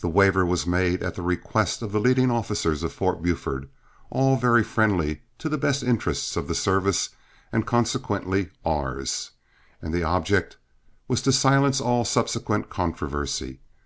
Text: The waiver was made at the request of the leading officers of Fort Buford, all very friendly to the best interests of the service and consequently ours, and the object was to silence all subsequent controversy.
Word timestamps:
The 0.00 0.08
waiver 0.08 0.46
was 0.46 0.66
made 0.66 1.02
at 1.02 1.14
the 1.14 1.20
request 1.20 1.82
of 1.82 1.92
the 1.92 2.00
leading 2.00 2.30
officers 2.30 2.82
of 2.82 2.90
Fort 2.90 3.22
Buford, 3.22 3.68
all 4.08 4.34
very 4.38 4.64
friendly 4.64 5.20
to 5.36 5.50
the 5.50 5.58
best 5.58 5.82
interests 5.82 6.38
of 6.38 6.48
the 6.48 6.54
service 6.54 7.10
and 7.52 7.66
consequently 7.66 8.48
ours, 8.64 9.32
and 9.82 9.92
the 9.92 10.04
object 10.04 10.56
was 11.06 11.20
to 11.20 11.32
silence 11.32 11.82
all 11.82 12.06
subsequent 12.06 12.70
controversy. 12.70 13.58